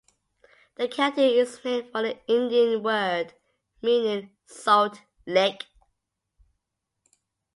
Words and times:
The 0.77 0.87
county 0.87 1.37
is 1.37 1.63
named 1.63 1.91
for 1.91 2.03
an 2.03 2.17
Indian 2.27 2.81
word 2.81 3.35
meaning 3.83 4.35
"salt 4.47 4.99
lick". 5.27 5.67